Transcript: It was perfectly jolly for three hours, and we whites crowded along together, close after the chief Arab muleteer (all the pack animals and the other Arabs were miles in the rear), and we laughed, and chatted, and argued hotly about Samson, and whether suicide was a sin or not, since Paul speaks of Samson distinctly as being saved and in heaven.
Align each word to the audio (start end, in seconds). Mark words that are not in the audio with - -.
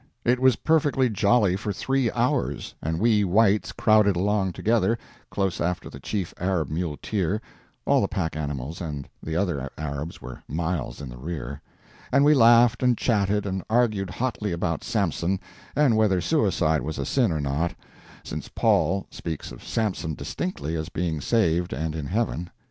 It 0.25 0.39
was 0.39 0.55
perfectly 0.55 1.09
jolly 1.11 1.55
for 1.55 1.71
three 1.71 2.09
hours, 2.13 2.73
and 2.81 2.99
we 2.99 3.23
whites 3.23 3.71
crowded 3.71 4.15
along 4.15 4.53
together, 4.53 4.97
close 5.29 5.61
after 5.61 5.91
the 5.91 5.99
chief 5.99 6.33
Arab 6.39 6.71
muleteer 6.71 7.39
(all 7.85 8.01
the 8.01 8.07
pack 8.07 8.35
animals 8.35 8.81
and 8.81 9.07
the 9.21 9.35
other 9.35 9.69
Arabs 9.77 10.19
were 10.19 10.41
miles 10.47 11.01
in 11.01 11.09
the 11.09 11.19
rear), 11.19 11.61
and 12.11 12.25
we 12.25 12.33
laughed, 12.33 12.81
and 12.81 12.97
chatted, 12.97 13.45
and 13.45 13.63
argued 13.69 14.09
hotly 14.09 14.51
about 14.51 14.83
Samson, 14.83 15.39
and 15.75 15.95
whether 15.95 16.19
suicide 16.19 16.81
was 16.81 16.97
a 16.97 17.05
sin 17.05 17.31
or 17.31 17.39
not, 17.39 17.75
since 18.23 18.47
Paul 18.49 19.05
speaks 19.11 19.51
of 19.51 19.63
Samson 19.63 20.15
distinctly 20.15 20.75
as 20.75 20.89
being 20.89 21.21
saved 21.21 21.73
and 21.73 21.93
in 21.95 22.07
heaven. 22.07 22.49